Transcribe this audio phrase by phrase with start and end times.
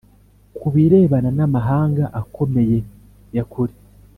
[0.57, 2.77] ku birebana n’amahanga akomeye
[3.35, 3.75] ya kure